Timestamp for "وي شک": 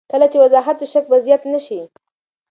0.79-1.05